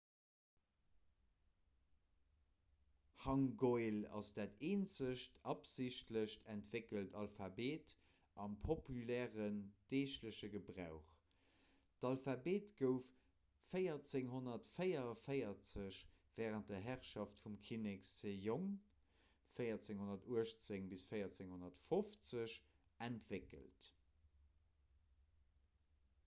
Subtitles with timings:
[3.23, 7.91] hangeul ass dat eenzegt absichtlech entwéckelt alphabet
[8.45, 9.59] am populären
[9.93, 11.11] deegleche gebrauch.
[12.05, 13.09] d'alphabet gouf
[13.75, 16.01] 1444
[16.39, 18.65] wärend der herrschaft vum kinnek sejong
[19.67, 22.57] 1418– 1450
[23.11, 23.91] entwéckelt